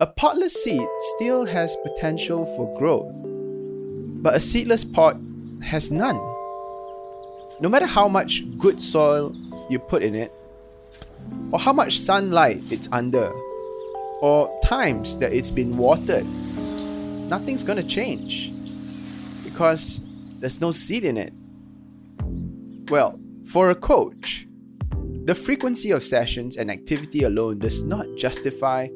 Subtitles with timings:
[0.00, 3.12] A potless seed still has potential for growth,
[4.22, 5.16] but a seedless pot
[5.60, 6.14] has none.
[7.60, 9.34] No matter how much good soil
[9.68, 10.30] you put in it,
[11.50, 13.32] or how much sunlight it's under,
[14.20, 16.24] or times that it's been watered,
[17.28, 18.52] nothing's gonna change
[19.42, 20.00] because
[20.38, 21.32] there's no seed in it.
[22.88, 24.46] Well, for a coach,
[25.24, 28.86] the frequency of sessions and activity alone does not justify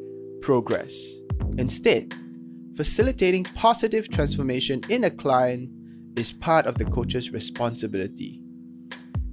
[0.43, 0.95] progress.
[1.57, 2.13] Instead,
[2.77, 5.71] facilitating positive transformation in a client
[6.17, 8.43] is part of the coach's responsibility.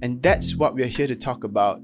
[0.02, 1.82] And that's what we're here to talk about.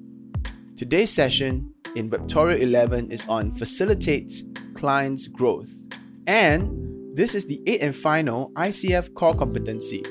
[0.76, 4.42] Today's session in Webtorial 11 is on facilitates
[4.74, 5.72] clients' growth.
[6.26, 10.02] And this is the eighth and final ICF core competency,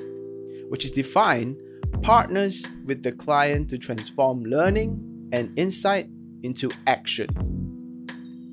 [0.69, 1.57] which is defined
[2.01, 6.07] partners with the client to transform learning and insight
[6.43, 7.27] into action,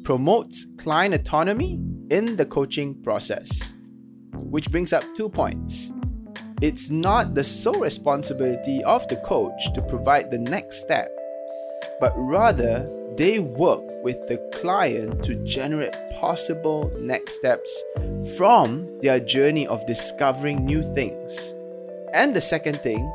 [0.04, 1.78] promotes client autonomy
[2.10, 3.74] in the coaching process.
[4.34, 5.90] Which brings up two points.
[6.60, 11.10] It's not the sole responsibility of the coach to provide the next step,
[12.00, 17.82] but rather they work with the client to generate possible next steps
[18.36, 21.54] from their journey of discovering new things.
[22.14, 23.10] And the second thing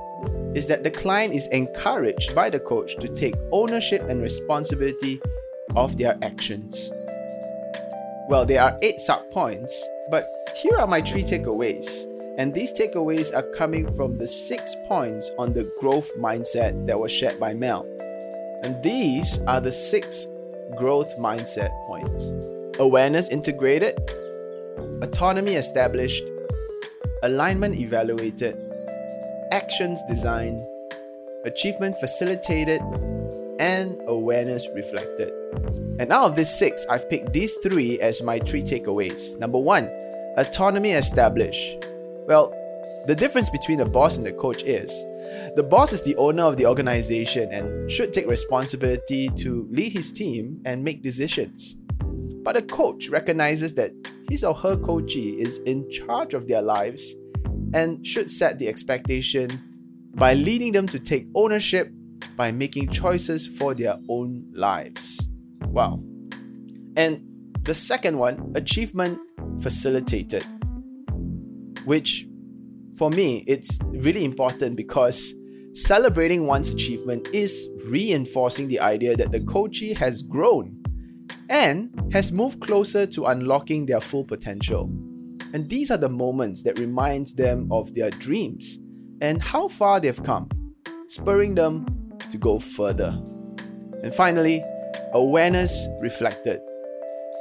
[0.54, 5.22] is that the client is encouraged by the coach to take ownership and responsibility
[5.78, 6.92] of their actions.
[8.28, 9.72] Well, there are eight sub points,
[10.10, 10.26] but
[10.62, 11.88] here are my three takeaways.
[12.38, 17.12] And these takeaways are coming from the six points on the growth mindset that was
[17.12, 17.86] shared by Mel.
[18.64, 20.28] And these are the six
[20.76, 22.26] growth mindset points
[22.80, 23.98] awareness integrated,
[25.02, 26.24] autonomy established,
[27.24, 28.56] alignment evaluated,
[29.52, 30.60] actions designed,
[31.46, 32.82] achievement facilitated,
[33.60, 35.32] and awareness reflected.
[36.00, 39.38] And out of these six, I've picked these three as my three takeaways.
[39.40, 39.86] Number one,
[40.38, 41.84] autonomy established.
[42.28, 42.54] Well,
[43.08, 44.92] the difference between the boss and the coach is
[45.56, 50.12] the boss is the owner of the organization and should take responsibility to lead his
[50.12, 51.76] team and make decisions.
[52.44, 53.92] But a coach recognizes that
[54.30, 57.16] his or her coachee is in charge of their lives
[57.74, 59.50] and should set the expectation
[60.16, 61.92] by leading them to take ownership
[62.36, 65.27] by making choices for their own lives.
[65.78, 66.02] Wow.
[66.96, 67.24] And
[67.62, 69.20] the second one, achievement
[69.62, 70.44] facilitated,
[71.86, 72.28] which
[72.98, 75.36] for me, it's really important because
[75.76, 80.82] celebrating one's achievement is reinforcing the idea that the coachee has grown
[81.48, 84.90] and has moved closer to unlocking their full potential.
[85.54, 88.80] And these are the moments that reminds them of their dreams
[89.22, 90.50] and how far they've come,
[91.08, 91.86] spurring them
[92.32, 93.16] to go further.
[94.02, 94.64] And finally,
[95.14, 96.62] awareness reflected.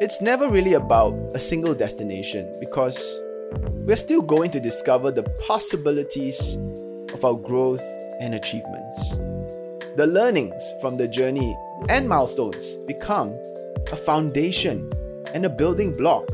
[0.00, 2.98] It's never really about a single destination because
[3.86, 6.56] we're still going to discover the possibilities
[7.14, 7.82] of our growth
[8.20, 9.16] and achievements.
[9.96, 11.56] The learnings from the journey
[11.88, 13.30] and milestones become
[13.92, 14.92] a foundation
[15.34, 16.26] and a building block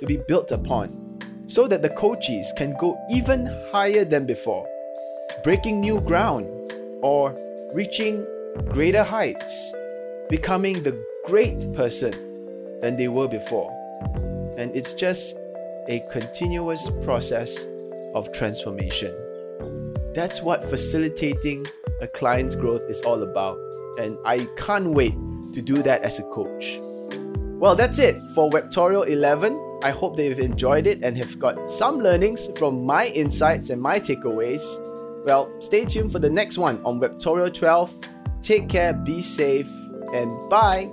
[0.00, 0.96] to be built upon
[1.46, 4.66] so that the coaches can go even higher than before,
[5.42, 6.48] breaking new ground
[7.02, 7.34] or
[7.74, 8.24] reaching
[8.68, 9.72] greater heights,
[10.30, 12.12] becoming the great person
[12.80, 13.70] than they were before.
[14.56, 15.36] And it's just
[15.88, 17.66] a continuous process
[18.14, 19.12] of transformation.
[20.14, 21.66] That's what facilitating
[22.00, 23.58] a client's growth is all about.
[23.98, 25.14] And I can't wait
[25.52, 26.78] to do that as a coach.
[27.58, 29.80] Well, that's it for Webtorial 11.
[29.82, 33.82] I hope that you've enjoyed it and have got some learnings from my insights and
[33.82, 34.62] my takeaways.
[35.24, 37.92] Well, stay tuned for the next one on Webtorial 12.
[38.42, 39.68] Take care, be safe,
[40.12, 40.90] and bye.